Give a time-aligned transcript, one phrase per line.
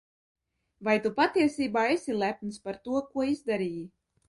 [0.87, 3.89] Vai tu patiesībā esi lepns par to, ko izdarīji?